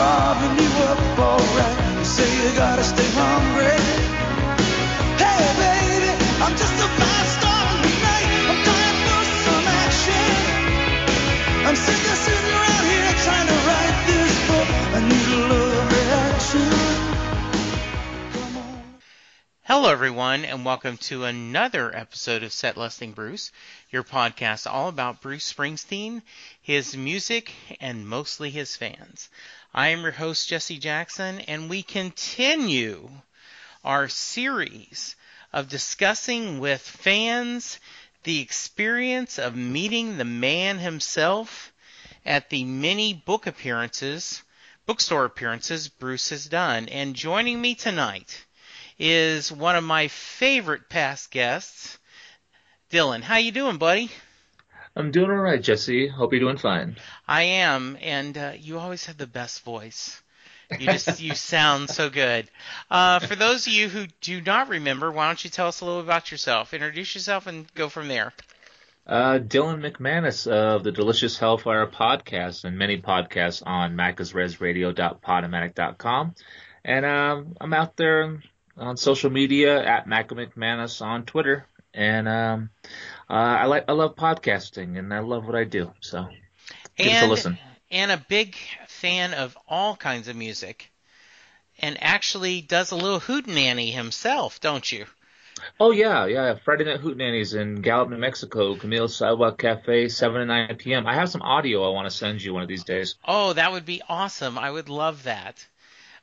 [0.00, 1.76] carving you up alright.
[1.98, 3.76] You say you gotta stay hungry.
[5.20, 6.88] Hey baby, I'm just a
[7.36, 7.64] star.
[8.50, 10.28] I'm dying for some action.
[11.68, 14.68] I'm sick of sitting around here trying to write this book.
[14.96, 17.00] I need a reaction.
[19.64, 23.52] Hello, everyone, and welcome to another episode of Set Listing Bruce,
[23.90, 26.22] your podcast all about Bruce Springsteen,
[26.60, 29.28] his music, and mostly his fans.
[29.72, 33.08] I am your host, Jesse Jackson, and we continue
[33.84, 35.14] our series
[35.52, 37.78] of discussing with fans
[38.24, 41.72] the experience of meeting the man himself
[42.26, 44.42] at the many book appearances,
[44.86, 46.88] bookstore appearances Bruce has done.
[46.88, 48.44] And joining me tonight
[48.98, 51.96] is one of my favorite past guests,
[52.90, 53.22] Dylan.
[53.22, 54.10] How you doing, buddy?
[54.96, 56.08] I'm doing all right, Jesse.
[56.08, 56.96] Hope you're doing fine.
[57.26, 60.20] I am, and uh, you always have the best voice.
[60.78, 62.48] You just you sound so good.
[62.90, 65.84] Uh, for those of you who do not remember, why don't you tell us a
[65.84, 66.74] little about yourself?
[66.74, 68.32] Introduce yourself and go from there.
[69.06, 76.34] Uh, Dylan McManus of the Delicious Hellfire podcast and many podcasts on maccasrezradio.podomatic.com.
[76.84, 78.40] And um, I'm out there
[78.76, 81.66] on social media at Macca McManus on Twitter.
[81.92, 82.70] And um,
[83.30, 85.92] uh, I like I love podcasting and I love what I do.
[86.00, 86.26] So
[86.96, 87.58] give us a And listen.
[87.90, 88.56] and a big
[88.88, 90.90] fan of all kinds of music,
[91.78, 95.06] and actually does a little hootenanny himself, don't you?
[95.78, 96.54] Oh yeah, yeah.
[96.64, 98.76] Friday Night Hootenannies in Gallup, New Mexico.
[98.76, 101.06] Camille's Sidewalk Cafe, 7 to 9 p.m.
[101.06, 103.16] I have some audio I want to send you one of these days.
[103.24, 104.58] Oh, that would be awesome.
[104.58, 105.66] I would love that.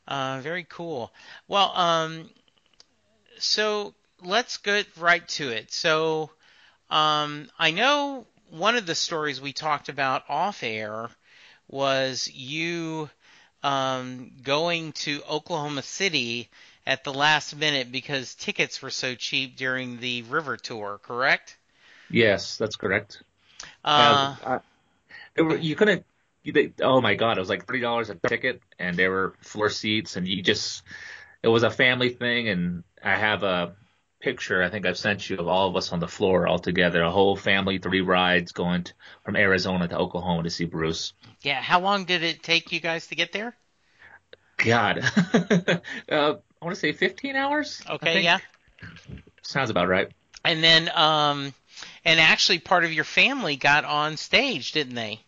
[0.07, 1.11] Uh, very cool.
[1.47, 2.29] Well, um,
[3.39, 5.71] so let's get right to it.
[5.71, 6.31] So,
[6.89, 11.09] um, I know one of the stories we talked about off air
[11.67, 13.09] was you
[13.63, 16.49] um, going to Oklahoma City
[16.85, 21.57] at the last minute because tickets were so cheap during the river tour, correct?
[22.09, 23.21] Yes, that's correct.
[23.97, 24.59] Uh, Uh,
[25.37, 26.05] I- were, you couldn't.
[26.43, 29.35] You, they, oh my god, it was like three dollars a ticket, and there were
[29.41, 30.83] floor seats, and you just.
[31.43, 33.75] It was a family thing, and I have a
[34.19, 37.01] picture I think I've sent you of all of us on the floor all together,
[37.01, 41.13] a whole family, three rides going to, from Arizona to Oklahoma to see Bruce.
[41.41, 41.61] yeah.
[41.61, 43.55] How long did it take you guys to get there?
[44.57, 45.79] God, uh,
[46.09, 47.81] I want to say 15 hours.
[47.87, 48.39] Okay, yeah.
[49.43, 50.11] sounds about right.
[50.43, 51.53] And then, um,
[52.03, 55.19] and actually, part of your family got on stage, didn't they?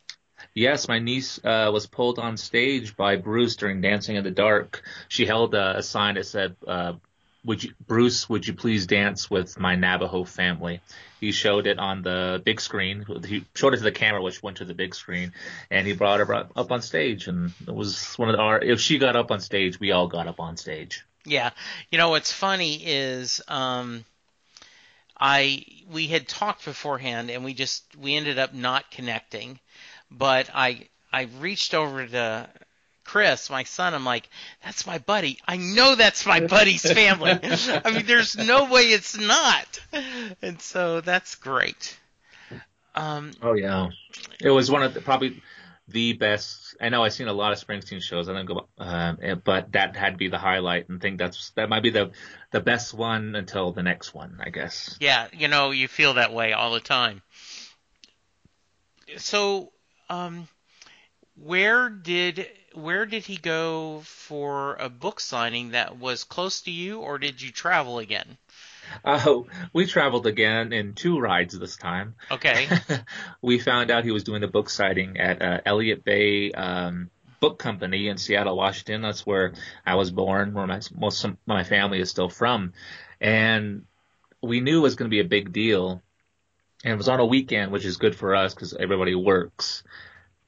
[0.54, 4.82] Yes, my niece uh, was pulled on stage by Bruce during Dancing in the Dark.
[5.08, 6.94] She held a, a sign that said, uh,
[7.50, 8.30] "Would you, Bruce?
[8.30, 10.82] Would you please dance with my Navajo family?"
[11.20, 13.04] He showed it on the big screen.
[13.26, 15.34] He showed it to the camera, which went to the big screen,
[15.72, 17.28] and he brought her up on stage.
[17.28, 18.60] And it was one of our.
[18.62, 21.04] If she got up on stage, we all got up on stage.
[21.26, 21.50] Yeah.
[21.90, 24.06] You know what's funny is, um,
[25.20, 29.60] I we had talked beforehand, and we just we ended up not connecting.
[30.12, 32.48] But I I reached over to
[33.10, 33.96] Chris, my son.
[33.96, 34.30] I'm like,
[34.64, 35.40] that's my buddy.
[35.48, 37.32] I know that's my buddy's family.
[37.42, 39.80] I mean, there's no way it's not.
[40.44, 41.98] And so that's great.
[42.94, 43.90] Um, Oh yeah,
[44.40, 45.42] it was one of the, probably
[45.88, 46.78] the best.
[46.80, 48.30] I know I've seen a lot of Springsteen shows.
[48.30, 51.68] I don't go, eh, but that had to be the highlight, and think that's that
[51.68, 52.12] might be the
[52.52, 54.96] the best one until the next one, I guess.
[55.00, 57.24] Yeah, you know, you feel that way all the time.
[59.18, 59.72] So,
[60.12, 60.48] um,
[61.36, 67.00] where did where did he go for a book signing that was close to you,
[67.00, 68.38] or did you travel again?
[69.06, 72.16] Oh, we traveled again in two rides this time.
[72.32, 72.68] Okay,
[73.42, 77.10] we found out he was doing a book signing at uh, Elliott Bay um,
[77.40, 79.02] Book Company in Seattle, Washington.
[79.02, 79.54] That's where
[79.86, 82.74] I was born, where my, most of my family is still from,
[83.22, 83.86] and
[84.42, 86.02] we knew it was going to be a big deal.
[86.84, 89.84] And it was on a weekend, which is good for us because everybody works.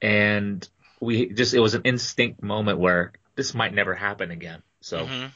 [0.00, 0.66] And
[1.02, 4.62] we just, it was an instinct moment where this might never happen again.
[4.80, 5.26] So hmm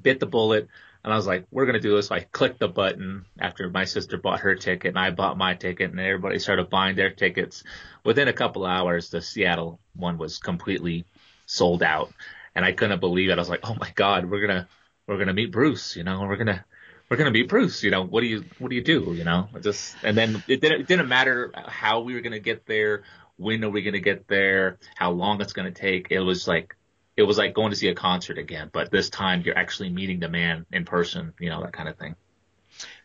[0.00, 0.68] bit the bullet.
[1.02, 2.08] And I was like, we're going to do this.
[2.08, 5.54] So I clicked the button after my sister bought her ticket and I bought my
[5.54, 7.64] ticket and everybody started buying their tickets.
[8.04, 11.04] Within a couple hours, the Seattle one was completely
[11.46, 12.12] sold out.
[12.54, 13.34] And I couldn't believe it.
[13.34, 14.68] I was like, oh my God, we're going to,
[15.06, 16.64] we're going to meet Bruce, you know, we're going to,
[17.08, 19.24] we're going to meet Bruce, you know, what do you, what do you do, you
[19.24, 22.66] know, just, and then it didn't, it didn't matter how we were going to get
[22.66, 23.04] there,
[23.38, 26.08] when are we going to get there, how long it's going to take.
[26.10, 26.76] It was like,
[27.16, 30.20] it was like going to see a concert again, but this time you're actually meeting
[30.20, 32.14] the man in person, you know, that kind of thing.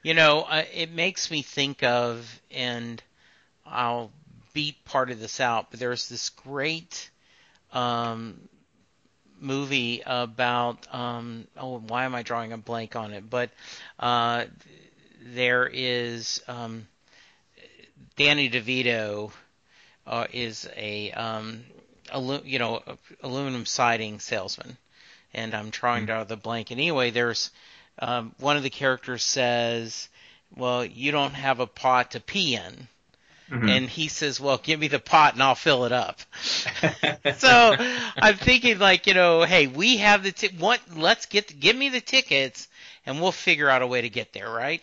[0.04, 3.02] You know, uh, it makes me think of, and
[3.66, 4.12] I'll
[4.54, 7.10] beat part of this out, but there's this great
[7.72, 8.40] um,
[9.40, 13.30] movie about um, oh why am I drawing a blank on it?
[13.30, 13.50] But
[14.00, 14.46] uh,
[15.22, 16.88] there is um,
[18.16, 19.32] Danny DeVito
[20.08, 21.64] uh, is a um,
[22.12, 22.82] alu- you know
[23.22, 24.78] aluminum siding salesman,
[25.34, 26.72] and I'm trying to draw the blank.
[26.72, 27.52] And anyway, there's
[28.00, 30.10] um, one of the characters says,
[30.56, 32.88] "Well, you don't have a pot to pee in."
[33.52, 33.70] Mhm.
[33.70, 36.22] and he says, "Well, give me the pot and I'll fill it up."
[37.38, 37.76] so
[38.22, 40.80] I'm thinking, like, you know, hey, we have the t- what?
[40.96, 42.68] Let's get give me the tickets,
[43.06, 44.82] and we'll figure out a way to get there, right?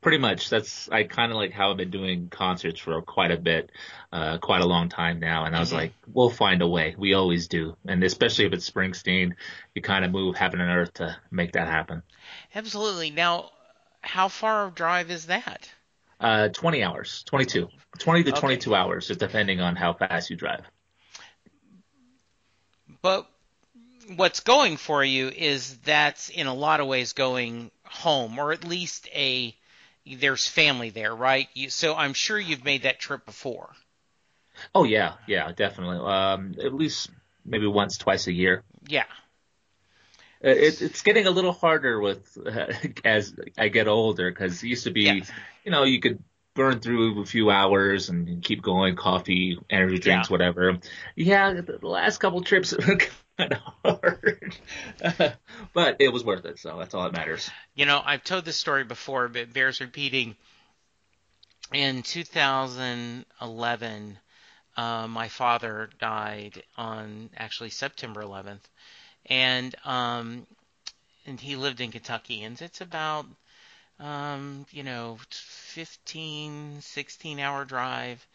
[0.00, 0.48] Pretty much.
[0.48, 3.70] That's I kind of like how I've been doing concerts for quite a bit,
[4.12, 5.44] uh, quite a long time now.
[5.44, 5.76] And I was Mhm.
[5.76, 6.94] like, we'll find a way.
[6.96, 7.76] We always do.
[7.86, 9.34] And especially if it's Springsteen,
[9.74, 12.02] you kind of move heaven and earth to make that happen.
[12.54, 13.10] Absolutely.
[13.10, 13.50] Now,
[14.02, 15.68] how far of drive is that?
[16.20, 17.68] Uh, 20 hours, 22,
[17.98, 18.40] 20 to Okay.
[18.40, 20.64] 22 hours, just depending on how fast you drive.
[23.02, 23.28] But
[24.16, 28.64] what's going for you is that's in a lot of ways going home, or at
[28.64, 29.54] least a
[30.16, 31.48] there's family there, right?
[31.54, 33.70] You, so I'm sure you've made that trip before.
[34.74, 35.98] Oh yeah, yeah, definitely.
[35.98, 37.10] Um, at least
[37.44, 38.64] maybe once, twice a year.
[38.86, 39.04] Yeah.
[40.44, 42.72] Uh, It, it's getting a little harder with uh,
[43.04, 45.30] as I get older because it used to be, Yes.
[45.64, 46.22] you know, you could
[46.54, 50.32] burn through a few hours and keep going, coffee, energy drinks, Yeah.
[50.32, 50.78] whatever.
[51.14, 52.72] Yeah, the last couple trips
[53.38, 54.56] kind of hard,
[55.72, 56.58] but it was worth it.
[56.58, 57.48] So that's all that matters.
[57.74, 60.34] You know, I've told this story before, but bears repeating.
[61.72, 64.18] In 2011,
[64.76, 68.68] uh, my father died on actually September 11th,
[69.26, 70.46] and um,
[71.26, 73.26] and he lived in Kentucky, and it's about
[74.00, 78.26] um, you know 15, 16 hour drive.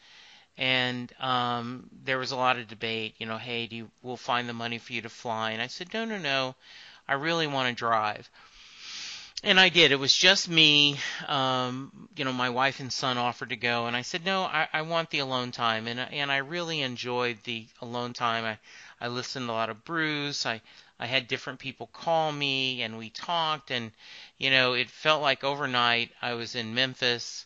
[0.58, 4.48] And um, there was a lot of debate, you know, hey, do you, we'll find
[4.48, 5.52] the money for you to fly?
[5.52, 6.56] And I said, no, no, no,
[7.08, 8.30] I really want to drive.
[9.46, 9.92] And I did.
[9.92, 10.98] It was just me.
[11.28, 14.70] Um, you know, my wife and son offered to go, and I said, no, I,
[14.72, 15.88] I want the alone time.
[15.88, 18.46] And and I really enjoyed the alone time.
[18.46, 18.58] I
[19.02, 20.46] I listened to a lot of Bruce.
[20.46, 20.62] I
[20.98, 23.70] I had different people call me, and we talked.
[23.70, 23.92] And
[24.38, 27.46] you know, it felt like overnight I was in Memphis,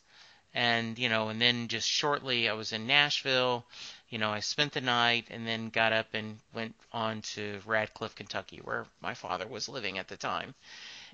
[0.58, 3.66] and you know, and then just shortly I was in Nashville.
[4.10, 8.16] You know, I spent the night and then got up and went on to Radcliff,
[8.16, 10.56] Kentucky, where my father was living at the time.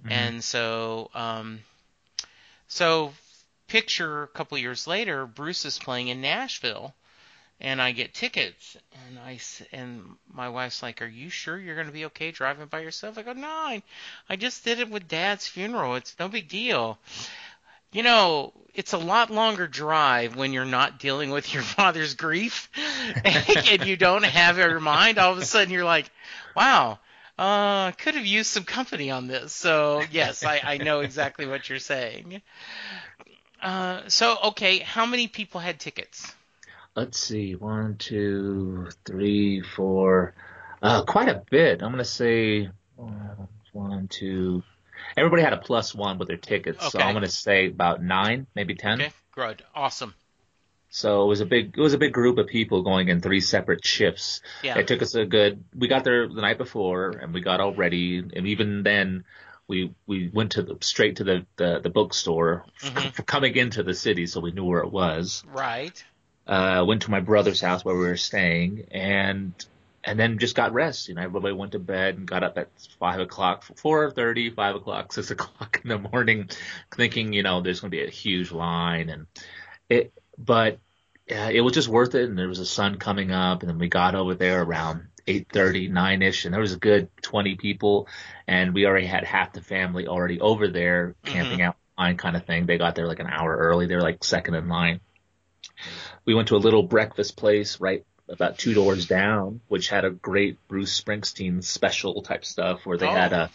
[0.10, 1.62] And so, um,
[2.68, 3.14] so
[3.68, 6.94] picture a couple years later, Bruce is playing in Nashville,
[7.62, 11.76] and I get tickets, and I s- and my wife's like, "Are you sure you're
[11.76, 13.84] going to be okay driving by yourself?" I go, "No, I,
[14.30, 15.96] I just did it with Dad's funeral.
[15.96, 17.00] It's no big deal."
[17.94, 22.70] You know, it's a lot longer drive when you're not dealing with your father's grief,
[23.24, 25.18] and you don't have your mind.
[25.18, 26.10] All of a sudden, you're like,
[26.56, 27.00] "Wow."
[27.36, 29.54] Uh, could have used some company on this.
[29.54, 32.44] So yes, I, I know exactly what you're saying.
[33.60, 36.32] Uh, so okay, how many people had tickets?
[36.96, 40.36] Let's see, one, two, three, four,
[40.84, 41.82] uh, quite a bit.
[41.82, 44.62] I'm gonna say one, one, two.
[45.18, 48.76] Everybody had a plus one with their tickets, so I'm gonna say about nine, maybe
[48.76, 49.02] ten.
[49.02, 50.14] Okay, good, awesome.
[50.90, 53.40] So it was a big, it was a big group of people going in three
[53.42, 54.42] separate shifts.
[54.62, 55.64] Yeah, It took us a good.
[55.74, 58.20] We got there the night before, and we got all ready.
[58.20, 59.24] And even then,
[59.68, 63.12] we we went to the straight to the the, the bookstore Mhm.
[63.14, 65.44] for coming into the city, so we knew where it was.
[65.48, 66.04] right.
[66.46, 69.54] Uh, went to my brother's house where we were staying, and
[70.04, 71.08] and then just got rest.
[71.08, 72.70] You know, everybody went to bed and got up at
[73.00, 76.50] five o'clock, four thirty, five o'clock, six o'clock in the morning,
[76.96, 79.28] thinking you know there's going to be a huge line, and
[79.90, 80.14] it.
[80.38, 80.80] But
[81.28, 82.28] yeah, it was just worth it.
[82.28, 85.48] And there was a sun coming up, and then we got over there around eight
[85.52, 88.08] thirty, nine ish, and there was a good twenty people,
[88.48, 91.34] and we already had half the family already over there mm-hmm.
[91.34, 92.66] camping out line kind of thing.
[92.66, 93.86] They got there like an hour early.
[93.86, 95.00] They were like second in line.
[96.26, 100.10] We went to a little breakfast place right about two doors down, which had a
[100.10, 103.48] great Bruce Springsteen special type stuff where they had Oh.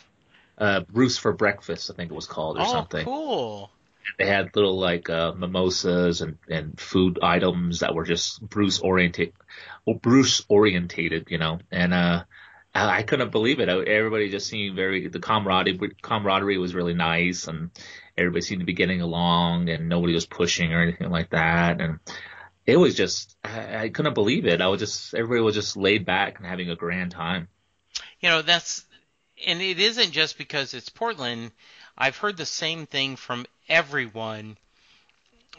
[0.59, 3.71] a, a Bruce for breakfast, I think it was called or Oh, something cool.
[4.19, 9.33] they had little like uh, mimosas and, and food items that were just Bruce oriented,
[9.87, 12.25] well, Bruce orientated, you know, and uh,
[12.75, 13.69] I I couldn't believe it.
[13.69, 17.71] Everybody just seemed very the camaraderie camaraderie was really nice, and
[18.17, 21.99] everybody seemed to be getting along, and nobody was pushing or anything like that, and
[22.69, 24.61] it was just I, I couldn't believe it.
[24.61, 27.49] I was just everybody was just laid back and having a grand time.
[28.21, 28.85] You know, that's,
[29.47, 31.53] and it isn't just because it's Portland.
[31.97, 34.59] I've heard the same thing from everyone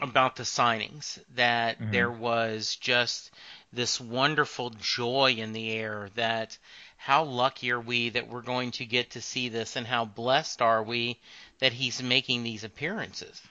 [0.00, 1.90] about the signings that Mhm.
[1.90, 3.32] there was just
[3.72, 6.56] this wonderful joy in the air that
[6.96, 10.62] how lucky are we that we're going to get to see this and how blessed
[10.62, 11.18] are we
[11.58, 13.42] that he's making these appearances.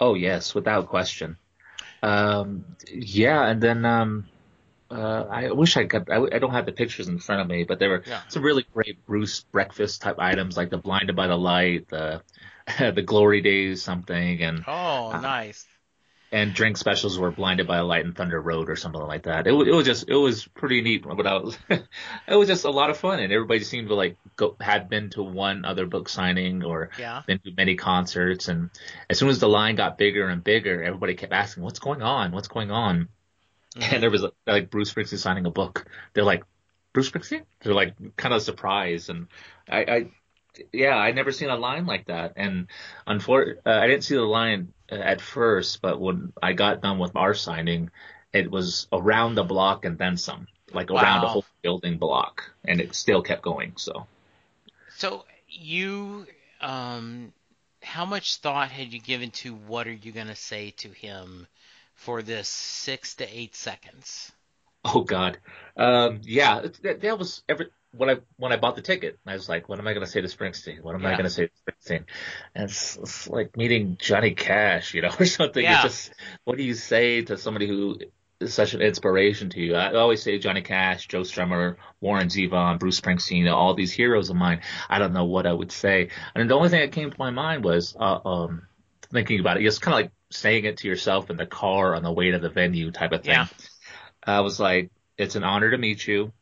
[0.00, 1.38] Oh yes, without question.
[2.02, 4.30] Um, yeah, and then um,
[4.90, 6.10] uh, I wish I could.
[6.10, 8.24] I, I don't have the pictures in front of me, but there were Yeah.
[8.28, 12.22] some really great Bruce breakfast type items like the Blinded by the Light, the
[12.78, 15.66] the Glory Days something, and Oh, Uh, nice.
[16.32, 19.46] And drink specials were Blinded by a Light and Thunder Road or something like that.
[19.46, 21.04] It, it was just it was pretty neat.
[21.04, 24.16] But I was, it was just a lot of fun, and everybody seemed to like
[24.36, 27.22] go had been to one other book signing or Yeah.
[27.26, 28.70] been to many concerts, and
[29.08, 32.32] as soon as the line got bigger and bigger, everybody kept asking, "What's going on?
[32.32, 33.08] What's going on?"
[33.76, 33.92] Mhm.
[33.94, 35.86] And there was like Bruce Springsteen signing a book.
[36.12, 36.42] They're like,
[36.92, 37.42] Bruce Springsteen?
[37.60, 39.28] They're like kind of surprised, and
[39.68, 40.06] I, I
[40.72, 42.66] yeah, I'd never seen a line like that, and
[43.06, 47.16] unfor- uh, I didn't see the line at first, but when I got done with
[47.16, 47.90] our signing,
[48.32, 52.80] it was around the block and then some, like around a whole building block, and
[52.80, 53.72] it still kept going.
[53.76, 54.06] So.
[54.96, 56.26] So you,
[56.60, 57.32] um,
[57.82, 61.46] how much thought had you given to what are you going to say to him
[61.94, 64.32] for this six to eight seconds?
[64.84, 65.38] Oh God,
[65.76, 69.18] um, yeah, that, that was every when I when I bought the ticket.
[69.26, 70.80] I was like, what am I going to say to Springsteen?
[70.82, 72.04] What am I going to say to Springsteen?
[72.54, 75.62] And it's, it's like meeting Johnny Cash, you know, or something.
[75.62, 75.84] Yeah.
[75.84, 77.98] It's just what do you say to somebody who
[78.40, 79.74] is such an inspiration to you?
[79.74, 84.36] I always say Johnny Cash, Joe Strummer, Warren Zevon, Bruce Springsteen, all these heroes of
[84.36, 84.60] mine.
[84.88, 87.30] I don't know what I would say, and the only thing that came to my
[87.30, 88.62] mind was uh, um,
[89.12, 89.66] thinking about it.
[89.66, 92.38] It's kind of like saying it to yourself in the car on the way to
[92.38, 93.32] the venue, type of thing.
[93.32, 93.46] Yeah.
[94.22, 96.32] I was like, it's an honor to meet you.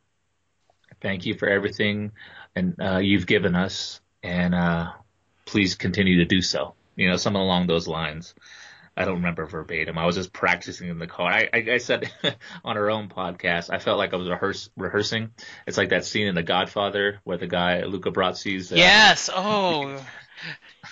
[1.01, 2.11] Thank you for everything
[2.55, 4.91] and uh, you've given us, and uh,
[5.45, 6.73] please continue to do so.
[6.95, 8.33] You know, something along those lines.
[8.97, 9.97] I don't remember verbatim.
[9.97, 11.31] I was just practicing in the car.
[11.31, 12.11] I, I, I said
[12.65, 15.31] on our own podcast, I felt like I was rehearse, rehearsing.
[15.65, 18.73] It's like that scene in The Godfather where the guy Luca Brasi's.
[18.73, 19.29] Uh, Yes.
[19.33, 20.03] Oh,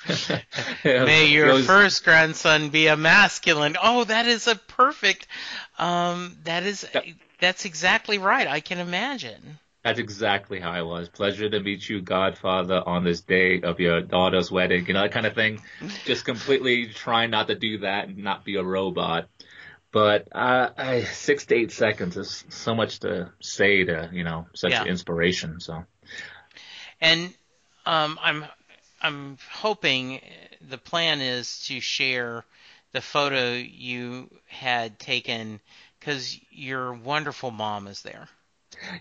[0.86, 3.76] may your goes- first grandson be a masculine.
[3.82, 5.28] Oh, that is a perfect.
[5.78, 7.06] Um, that is Yep.
[7.42, 8.48] that's exactly right.
[8.48, 9.60] I can imagine.
[9.88, 11.08] That's exactly how I was.
[11.08, 14.86] Pleasure to meet you, Godfather, on this day of your daughter's wedding.
[14.86, 15.62] You know, that kind of thing.
[16.04, 19.30] Just completely trying not to do that and not be a robot.
[19.94, 24.48] But uh, I, six to eight seconds is so much to say to, you know,
[24.54, 24.84] such Yeah.
[24.84, 25.62] inspiration.
[25.62, 25.86] So,
[27.00, 27.34] And
[27.86, 28.46] um, I'm
[29.02, 30.20] I'm hoping
[30.68, 32.44] the plan is to share
[32.92, 35.62] the photo you had taken
[35.98, 38.28] because your wonderful mom is there.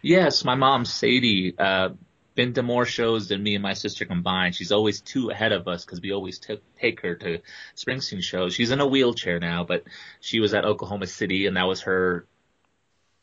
[0.02, 1.90] Yes, my mom, Sadie, uh,
[2.35, 4.54] been to more shows than me and my sister combined.
[4.54, 7.40] She's always two ahead of us because we always took take her to
[7.75, 8.54] Springsteen shows.
[8.54, 9.85] She's in a wheelchair now, but
[10.21, 12.26] she was at Oklahoma City, and that was her.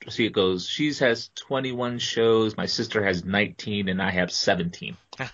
[0.09, 0.67] See, it goes.
[0.67, 2.57] She has 21 shows.
[2.57, 4.97] My sister has 19, and I have 17.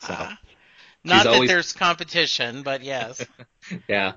[0.00, 0.14] So,
[1.04, 3.24] Not that always- there's competition, but yes.
[3.88, 4.12] yeah,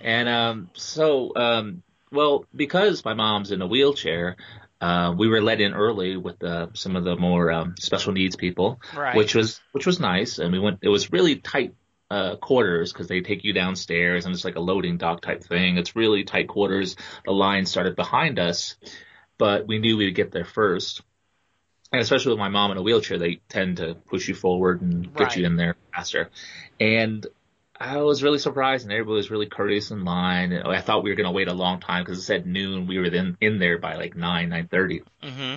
[0.00, 1.82] and um, so um,
[2.12, 4.36] well, because my mom's in a wheelchair,
[4.80, 8.36] uh, we were let in early with uh, some of the more um, special needs
[8.36, 8.80] people.
[8.96, 9.16] Right.
[9.16, 10.38] which was which was nice.
[10.38, 10.78] And we went.
[10.82, 11.74] It was really tight
[12.10, 15.76] uh, quarters because they take you downstairs and it's like a loading dock type thing.
[15.76, 16.96] It's really tight quarters.
[17.24, 18.76] The line started behind us,
[19.36, 21.02] but we knew we'd get there first.
[21.92, 25.12] And especially with my mom in a wheelchair, they tend to push you forward and
[25.14, 25.36] get Right.
[25.38, 26.30] you in there faster.
[26.78, 27.26] And
[27.80, 30.52] I was really surprised, and everybody was really courteous in line.
[30.52, 32.86] I thought we were going to wait a long time because it said noon.
[32.86, 35.56] We were then in there by like nine, nine thirty hmm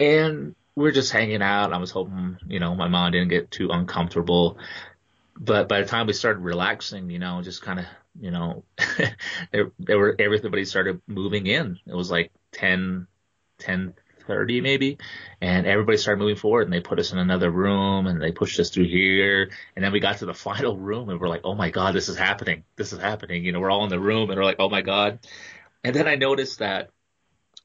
[0.00, 1.72] and we are just hanging out.
[1.72, 4.58] I was hoping, you know, my mom didn't get too uncomfortable.
[5.38, 7.86] But by the time we started relaxing, you know, just kind of,
[8.20, 8.64] you know,
[9.52, 11.78] there, there were everybody started moving in.
[11.86, 13.06] It was like 10,
[13.58, 13.94] 10,
[14.26, 14.98] 30 maybe,
[15.40, 16.62] and everybody started moving forward.
[16.62, 19.50] And they put us in another room, and they pushed us through here.
[19.74, 22.08] And then we got to the final room, and we're like, oh my god, this
[22.08, 22.64] is happening.
[22.76, 23.44] This is happening.
[23.44, 25.20] You know, we're all in the room, and we're like, oh my god.
[25.84, 26.90] And then I noticed that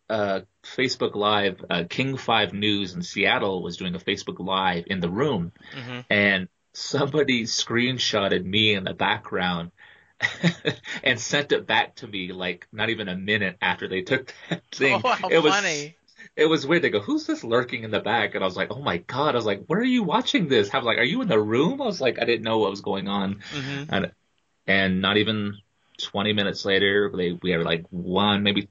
[0.09, 4.99] uh, Facebook Live, uh, King Five News in Seattle was doing a Facebook Live in
[4.99, 9.71] the room, hmm and somebody screenshotted me in the background
[11.03, 14.61] and sent it back to me like not even a minute after they took that
[14.71, 15.01] thing.
[15.03, 15.95] Oh, how it was funny.
[16.35, 16.81] It was weird.
[16.83, 19.35] They go, "Who's this lurking in the back?" And I was like, "Oh my god!"
[19.35, 21.39] I was like, "Where are you watching this?" I was like, "Are you in the
[21.39, 24.11] room?" I was like, I didn't know what was going on, hmm and
[24.67, 25.57] and not even
[26.01, 28.69] 20 minutes later, they we had like one maybe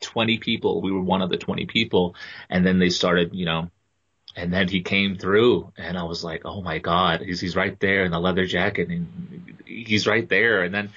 [0.00, 0.80] 20 people.
[0.82, 2.14] We were one of the 20 people,
[2.50, 3.70] and then they started, you know,
[4.36, 7.78] and then he came through, and I was like, oh my god, he's he's right
[7.80, 9.06] there in the leather jacket, and
[9.66, 10.62] he's right there.
[10.62, 10.90] And then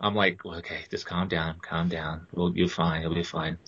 [0.00, 2.26] I'm like, well, okay, just calm down, calm down.
[2.32, 3.02] We'll be fine.
[3.02, 3.58] It'll be fine.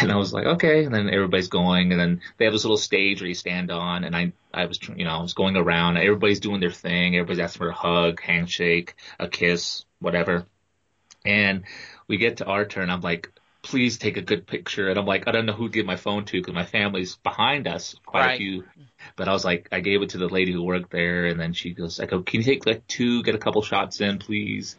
[0.00, 0.84] And I was like, okay.
[0.84, 4.04] And then everybody's going, and then they have this little stage where you stand on,
[4.04, 5.96] and I, I was, you know, I was going around.
[5.96, 7.16] Everybody's doing their thing.
[7.16, 10.46] Everybody's asking for a hug, handshake, a kiss, whatever.
[11.24, 11.64] And
[12.06, 12.90] we get to our turn.
[12.90, 13.30] I'm like,
[13.62, 14.88] please take a good picture.
[14.88, 17.16] And I'm like, I don't know who to give my phone to because my family's
[17.16, 18.34] behind us, quite Right.
[18.34, 18.64] a few.
[19.16, 21.52] But I was like, I gave it to the lady who worked there, and then
[21.54, 24.76] she goes, I go, can you take like two, get a couple shots in, please?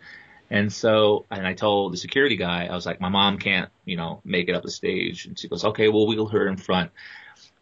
[0.54, 3.98] And so, and I told the security guy, I was like, my mom can't, you
[3.98, 5.26] know, make it up the stage.
[5.26, 6.92] And she goes, okay, we'll wheel her in front.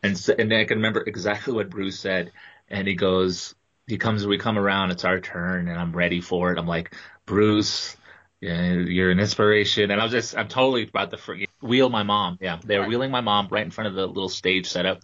[0.04, 2.34] And so, and then I can remember exactly what Bruce said.
[2.70, 3.56] And he goes,
[3.88, 6.60] he comes, we come around, it's our turn, and I'm ready for it.
[6.60, 6.94] I'm like,
[7.26, 7.96] Bruce,
[8.42, 9.90] you're an inspiration.
[9.90, 12.40] And I was just, I'm totally about to forget, wheel my mom.
[12.42, 15.02] Yeah, they were wheeling my mom right in front of the little stage setup.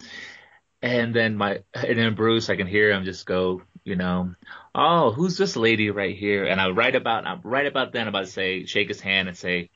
[0.82, 4.36] And then my, and then Bruce, I can hear him just go, you know,
[4.76, 6.44] oh, who's this lady right here?
[6.44, 9.38] And I write about, I'm right about then about to say, shake his hand and
[9.38, 9.70] say,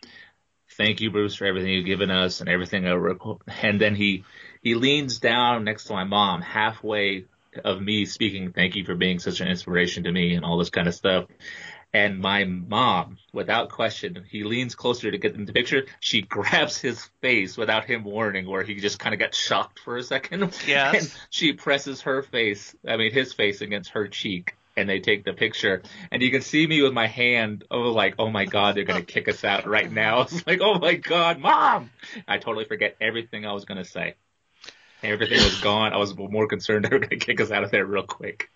[0.78, 2.86] thank you, Bruce, for everything you've given us and everything.
[2.86, 3.18] I rec-"
[3.64, 4.26] And then he,
[4.62, 7.26] he leans down next to my mom halfway
[7.64, 10.70] of me speaking, thank you for being such an inspiration to me and all this
[10.70, 11.26] kind of stuff.
[11.94, 15.86] And my mom, without question, he leans closer to get in the picture.
[16.00, 19.98] She grabs his face without him warning, where he just kind of got shocked for
[19.98, 20.58] a second.
[20.68, 20.96] Yes.
[20.96, 25.26] And she presses her face, I mean his face against her cheek, and they take
[25.26, 25.82] the picture.
[26.12, 29.02] And you can see me with my hand, oh like, oh my god, they're gonna
[29.02, 30.22] kick us out right now.
[30.22, 31.90] It's like, oh my god, mom!
[32.28, 34.16] I totally forget everything I was gonna say.
[35.04, 35.94] Everything was gone.
[35.94, 38.52] I was more concerned they were going to kick us out of there real quick.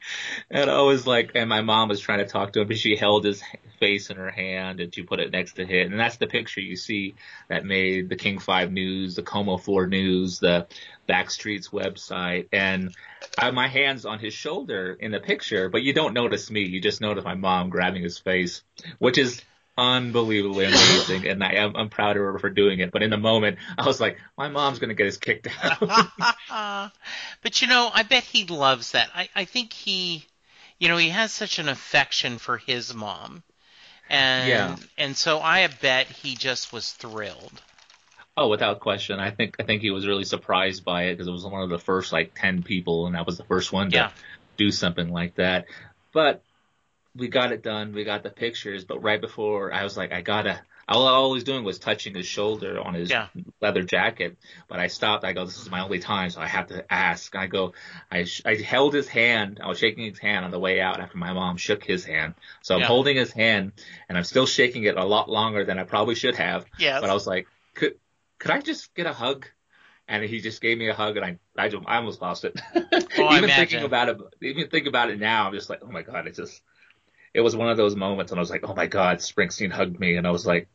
[0.50, 2.96] And I was like, and my mom was trying to talk to him, but she
[2.96, 3.42] held his
[3.80, 5.92] face in her hand and she put it next to him.
[5.92, 7.16] And that's the picture you see
[7.48, 10.68] that made the King 5 News, the KOMO 4 News, the
[11.10, 12.48] Backstreet's website.
[12.52, 12.96] And
[13.38, 16.62] I have my hands on his shoulder in the picture, but you don't notice me.
[16.62, 18.62] You just notice my mom grabbing his face,
[19.00, 19.42] which is
[19.78, 21.28] unbelievably amazing.
[21.28, 22.92] and I am, I'm proud of her for doing it.
[22.92, 25.82] But in the moment, I was like, my mom's going to get us kicked out.
[27.44, 29.10] but you know, I bet he loves that.
[29.14, 30.26] I, I think he,
[30.80, 33.44] you know, he has such an affection for his mom,
[34.10, 34.76] and Yeah.
[34.98, 37.62] and so I bet he just was thrilled.
[38.38, 39.20] Oh, without question.
[39.20, 41.70] I think I think he was really surprised by it because it was one of
[41.70, 44.10] the first like ten people, and I was the first one to Yeah.
[44.58, 45.66] do something like that.
[46.14, 46.44] But
[47.16, 47.94] we got it done.
[47.94, 48.84] We got the pictures.
[48.86, 50.62] But right before, I was like, I gotta.
[50.88, 53.28] All I was doing was touching his shoulder on his Yeah.
[53.60, 54.38] leather jacket.
[54.68, 55.24] But I stopped.
[55.24, 57.36] I go, this is my only time, so I have to ask.
[57.36, 57.74] I go,
[58.12, 59.60] I sh- I held his hand.
[59.64, 62.36] I was shaking his hand on the way out after my mom shook his hand.
[62.62, 62.88] So I'm Yeah.
[62.88, 63.72] holding his hand,
[64.08, 66.66] and I'm still shaking it a lot longer than I probably should have.
[66.78, 67.00] Yeah.
[67.02, 67.96] But I was like, could
[68.38, 69.48] could I just get a hug?
[70.08, 72.60] And he just gave me a hug, and I I, I almost lost it.
[73.18, 73.56] Oh, even imagine.
[73.80, 76.36] thinking about it, even thinking about it now, I'm just like, oh my god, it
[76.36, 76.62] just
[77.36, 80.00] it was one of those moments, and I was like, oh my god, Springsteen hugged
[80.00, 80.70] me, and I was like,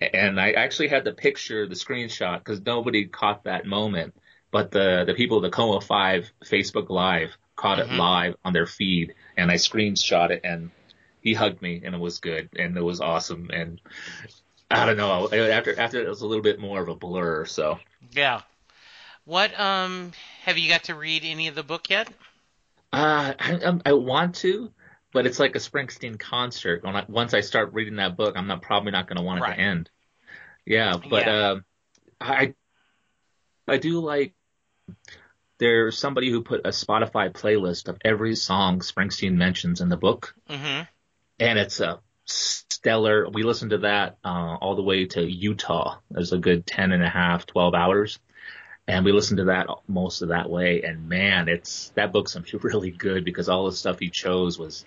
[0.00, 4.14] and I actually had the picture, the screenshot, because nobody caught that moment,
[4.52, 7.92] but the the people, the KOMO Five Facebook Live caught Mhm.
[7.92, 10.70] it live on their feed, and I screenshot it, and
[11.22, 13.80] he hugged me, and it was good, and it was awesome, and
[14.70, 15.28] I don't know.
[15.32, 17.44] After after it was a little bit more of a blur.
[17.46, 17.78] So
[18.12, 18.42] Yeah.
[19.24, 20.12] What um
[20.44, 22.08] have you got to read any of the book yet?
[22.92, 24.72] uh, I, I I want to,
[25.16, 26.84] but it's like a Springsteen concert.
[26.84, 29.38] When I, once I start reading that book, I'm not probably not going to want
[29.38, 29.56] it Right.
[29.56, 29.90] to end.
[30.66, 31.50] Yeah, but Yeah.
[31.52, 31.64] um,
[32.20, 32.54] I
[33.66, 34.34] I do like.
[35.58, 40.34] There's somebody who put a Spotify playlist of every song Springsteen mentions in the book,
[40.50, 40.82] Mm-hmm.
[41.40, 43.26] and it's a stellar.
[43.30, 45.96] We listened to that uh, all the way to Utah.
[46.10, 48.18] There's a good 10 and a half, 12 hours.
[48.88, 50.82] And we listened to that most of that way.
[50.82, 54.84] And man, it's, that book's really good because all the stuff he chose was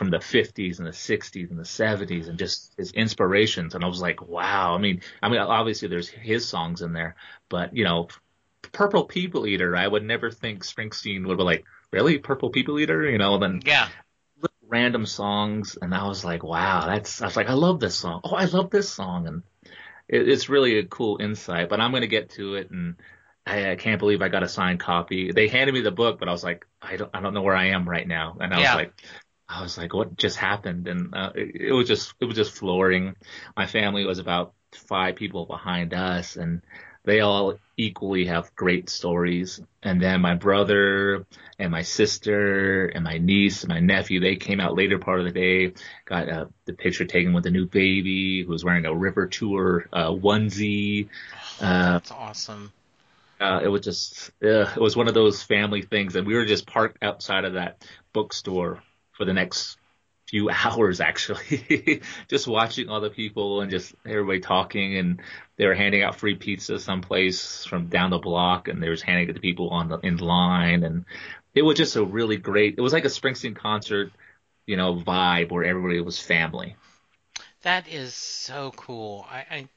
[0.00, 3.74] from the 50s and the 60s and the 70s and just his inspirations.
[3.74, 4.74] And I was like, wow.
[4.74, 7.16] I mean, I mean, obviously there's his songs in there,
[7.50, 8.08] but you know,
[8.72, 12.16] Purple People Eater, I would never think Springsteen would be like, really?
[12.16, 13.10] Purple People Eater?
[13.10, 13.88] You know, then Yeah.
[14.66, 17.20] random songs, and I was like, wow, that's.
[17.20, 18.22] I was like, I love this song.
[18.24, 19.42] Oh, I love this song, and
[20.08, 21.68] it, it's really a cool insight.
[21.68, 22.96] But I'm gonna get to it, and
[23.46, 25.30] I, I can't believe I got a signed copy.
[25.30, 27.56] They handed me the book, but I was like, I don't, I don't know where
[27.56, 28.72] I am right now, and I Yeah.
[28.72, 28.92] was like.
[29.50, 30.86] I was like, what just happened?
[30.86, 33.16] And uh, it, it was just, it was just flooring.
[33.56, 36.62] My family was about five people behind us, and
[37.04, 39.60] they all equally have great stories.
[39.82, 41.26] And then my brother
[41.58, 45.24] and my sister and my niece and my nephew, they came out later part of
[45.24, 45.72] the day,
[46.04, 49.88] got uh, the picture taken with a new baby who was wearing a river tour
[49.92, 51.08] uh, onesie.
[51.60, 52.72] Uh, That's awesome.
[53.40, 56.14] uh, it was just, uh, it was one of those family things.
[56.14, 58.82] And we were just parked outside of that bookstore
[59.20, 59.76] for the next
[60.28, 65.20] few hours actually, just watching all the people and just everybody talking and
[65.56, 69.28] they were handing out free pizza someplace from down the block and they were handing
[69.28, 71.04] it to people on the in line and
[71.54, 72.76] it was just a really great.
[72.78, 74.10] It was like a Springsteen concert,
[74.66, 76.76] you know, vibe where everybody was family.
[77.62, 79.26] That is so cool.
[79.30, 79.68] I, I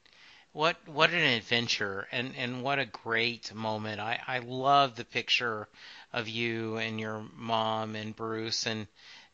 [0.52, 4.00] what what an adventure and and what a great moment.
[4.00, 5.68] I I love the picture
[6.12, 8.86] of you and your mom and Bruce and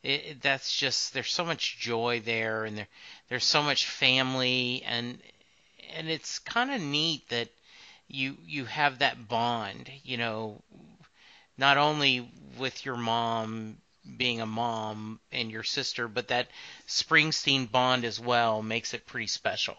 [0.02, 2.88] it, that's just there's so much joy there and there
[3.28, 5.18] there's so much family and
[5.96, 7.48] and it's kind of neat that
[8.08, 10.62] you you have that bond, you know,
[11.56, 13.76] not only with your mom
[14.16, 16.48] being a mom and your sister, but that
[16.88, 19.76] Springsteen bond as well makes it pretty special.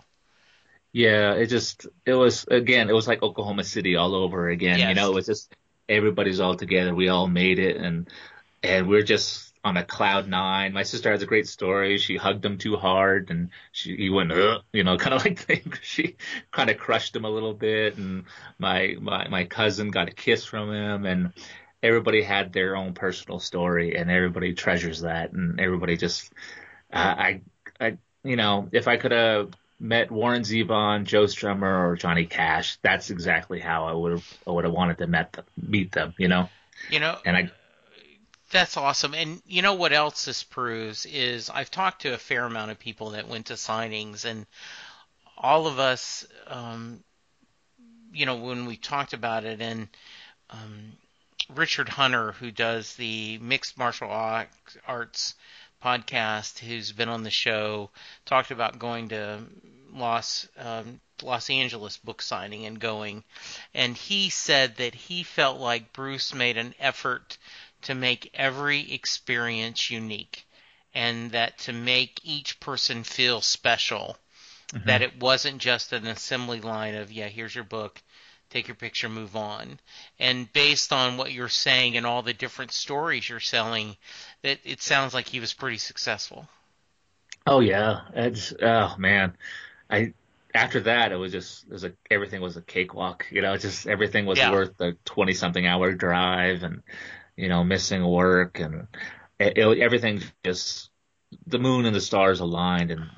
[0.94, 4.80] Yeah, it just it was again, it was like Oklahoma City all over again.
[4.80, 4.90] Yes.
[4.90, 5.54] You know, it was just
[5.90, 6.96] everybody's all together.
[6.96, 8.10] We all made it and
[8.64, 10.74] and we're just on a cloud nine.
[10.74, 11.98] My sister has a great story.
[11.98, 15.40] She hugged him too hard and she, he went, Ugh, you know, kind of like
[15.40, 15.74] thing.
[15.82, 16.16] She
[16.52, 17.98] kind of crushed him a little bit.
[17.98, 18.26] And
[18.58, 21.34] my, my, my cousin got a kiss from him and
[21.84, 25.32] everybody had their own personal story and everybody treasures that.
[25.32, 26.32] And everybody just,
[26.92, 27.42] uh, I,
[27.80, 32.78] I, you know, if I could have met Warren Zevon, Joe Strummer, or Johnny Cash,
[32.82, 36.14] that's exactly how I would have, I would have wanted to met them, meet them,
[36.18, 36.50] you know?
[36.90, 37.52] You know, and I,
[38.52, 39.14] that's awesome.
[39.14, 42.80] And you know what else this proves is I've talked to a fair amount of
[42.80, 44.46] people that went to signings, and
[45.38, 47.04] all of us, um,
[48.14, 49.88] you know, when we talked about it, and
[50.50, 50.92] um,
[51.50, 54.10] Richard Hunter, who does the mixed martial
[54.88, 55.36] arts
[55.84, 57.90] podcast, who's been on the show,
[58.26, 59.40] talked about going to
[59.94, 63.24] Los um, Los Angeles book signing and going,
[63.74, 67.38] and he said that he felt like Bruce made an effort
[67.84, 70.46] to make every experience unique
[70.94, 74.18] and that to make each person feel special.
[74.74, 74.88] Mm-hmm.
[74.88, 78.02] that it wasn't just an assembly line of yeah here's your book.
[78.50, 79.80] Take your picture move on.
[80.18, 83.98] And based on what you're saying and all the different stories you're selling
[84.44, 86.48] that it sounds like he was pretty successful.
[87.46, 88.02] Oh yeah.
[88.14, 89.36] It's oh man.
[89.90, 90.14] I
[90.54, 93.88] after that it was just it was a, everything was a cakewalk you know just
[93.88, 94.52] everything was yeah.
[94.52, 96.82] worth the 20 something hour drive and
[97.42, 98.88] you know, missing work and
[99.40, 100.92] it, it, everything just
[101.48, 103.10] the moon and the stars aligned and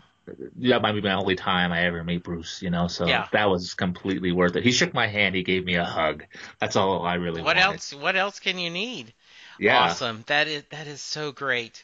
[0.56, 3.28] that might be my only time I ever meet Bruce, you know, so yeah.
[3.34, 4.64] that was completely worth it.
[4.64, 6.24] He shook my hand, he gave me a hug.
[6.60, 7.74] That's all I really what wanted.
[7.74, 9.14] else what else can you need?
[9.60, 9.78] Yeah.
[9.78, 10.24] Awesome.
[10.28, 11.84] That is that is so great.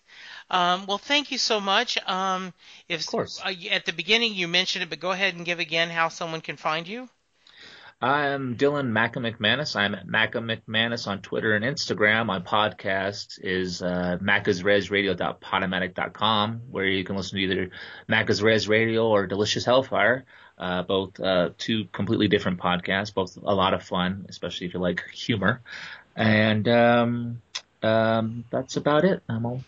[0.49, 1.97] Um, well, thank you so much.
[2.07, 2.53] Um,
[2.87, 3.41] if of course.
[3.43, 6.39] Uh, at the beginning you mentioned it, but go ahead and give again how someone
[6.39, 7.09] can find you.
[8.01, 9.75] I'm Dylan Macca McManus.
[9.75, 12.27] I'm at Macca McManus on Twitter and Instagram.
[12.27, 17.71] My podcast is uh, maccasrezradio.podomatic.com, where you can listen to either
[18.07, 20.23] Macca's Rez Radio or Delicious Hellfire,
[20.57, 24.79] uh, both uh, two completely different podcasts, both a lot of fun, especially if you
[24.79, 25.59] like humor.
[26.15, 27.41] And um,
[27.83, 29.21] um, that's about it.
[29.27, 29.61] I'm all.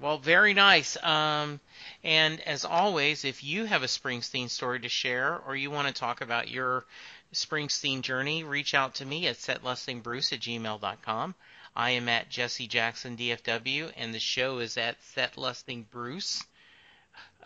[0.00, 0.96] Well, very nice.
[1.02, 1.58] Um,
[2.04, 5.94] and as always, if you have a Springsteen story to share or you want to
[5.94, 6.84] talk about your
[7.32, 11.34] Springsteen journey, reach out to me at setlistingbruce at gmail.com.
[11.74, 16.44] I am at Jesse Jackson DFW, and the show is at setlistingbruce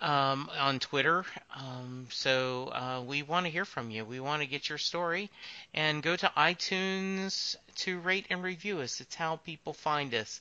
[0.00, 1.24] um, on Twitter.
[1.54, 4.04] Um, so uh, we want to hear from you.
[4.04, 5.30] We want to get your story,
[5.72, 9.00] and go to iTunes to rate and review us.
[9.00, 10.40] It's how people find us.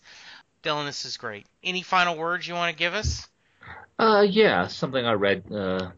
[0.63, 1.45] Dylan, this is great.
[1.63, 3.27] Any final words you want to give us?
[3.99, 5.91] Uh, yeah, something I read uh,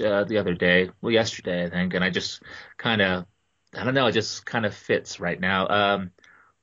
[0.00, 2.42] uh, the other day, well, yesterday, I think, and I just
[2.76, 3.26] kind of,
[3.74, 5.68] I don't know, it just kind of fits right now.
[5.68, 6.10] Um,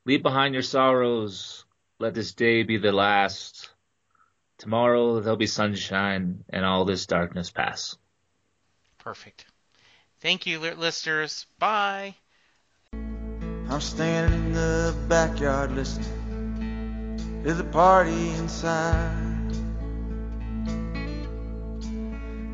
[0.05, 1.65] leave behind your sorrows.
[1.99, 3.69] Let this day be the last.
[4.57, 7.97] Tomorrow there'll be sunshine and all this darkness pass.
[8.97, 9.45] Perfect.
[10.21, 11.45] Thank you, listeners.
[11.59, 12.15] Bye.
[12.93, 19.32] I'm standing in the backyard listening to the party inside.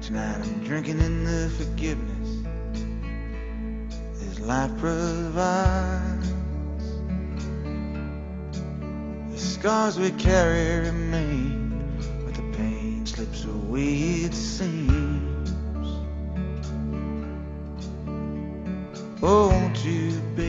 [0.09, 2.29] Tonight I'm drinking in the forgiveness
[4.15, 6.33] this life provides.
[9.29, 11.95] The scars we carry remain,
[12.25, 15.51] but the pain slips away it seems.
[19.21, 20.48] Oh, won't you, be